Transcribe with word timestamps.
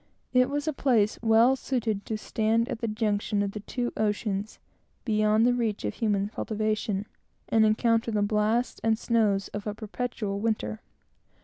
It 0.33 0.49
was 0.49 0.67
a 0.67 0.73
place 0.73 1.19
well 1.21 1.55
suited 1.55 2.07
to 2.07 2.17
stand 2.17 2.67
at 2.69 2.79
the 2.79 2.87
junction 2.87 3.43
of 3.43 3.51
the 3.51 3.59
two 3.59 3.93
oceans, 3.95 4.57
beyond 5.05 5.45
the 5.45 5.53
reach 5.53 5.85
of 5.85 5.93
human 5.93 6.29
cultivation, 6.29 7.05
and 7.49 7.63
encounter 7.63 8.09
the 8.09 8.23
blasts 8.23 8.81
and 8.83 8.97
snows 8.97 9.49
of 9.49 9.67
a 9.67 9.75
perpetual 9.75 10.39
winter. 10.39 10.81